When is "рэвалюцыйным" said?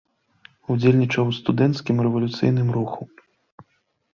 2.07-2.67